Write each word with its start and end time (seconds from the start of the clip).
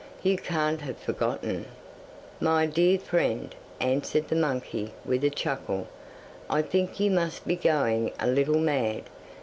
You 0.23 0.35
CAN'T 0.35 0.81
have 0.81 0.97
forgotten!' 0.97 1.67
'My 2.39 2.65
dear 2.65 2.97
friend,' 2.97 3.53
answered 3.79 4.29
the 4.29 4.35
monkey, 4.35 4.93
with 5.05 5.23
a 5.23 5.29
chuckle, 5.29 5.85
'I 6.49 6.61
think 6.63 6.99
you 6.99 7.11
must 7.11 7.45
be 7.45 7.55
going 7.55 8.11
a 8.19 8.25
little 8.25 8.57
mad. 8.57 9.03